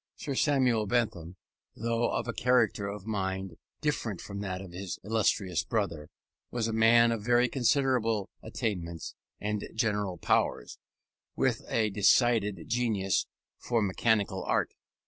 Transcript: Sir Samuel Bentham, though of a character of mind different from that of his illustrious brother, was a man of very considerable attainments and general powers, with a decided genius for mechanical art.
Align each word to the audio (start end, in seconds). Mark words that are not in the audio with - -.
Sir 0.15 0.33
Samuel 0.33 0.87
Bentham, 0.87 1.35
though 1.75 2.09
of 2.09 2.27
a 2.27 2.33
character 2.33 2.87
of 2.87 3.05
mind 3.05 3.57
different 3.81 4.19
from 4.19 4.39
that 4.41 4.59
of 4.59 4.71
his 4.71 4.97
illustrious 5.03 5.63
brother, 5.63 6.09
was 6.49 6.67
a 6.67 6.73
man 6.73 7.11
of 7.11 7.21
very 7.21 7.47
considerable 7.47 8.27
attainments 8.41 9.13
and 9.39 9.69
general 9.75 10.17
powers, 10.17 10.79
with 11.35 11.61
a 11.69 11.91
decided 11.91 12.67
genius 12.67 13.27
for 13.59 13.79
mechanical 13.83 14.41
art. 14.43 14.73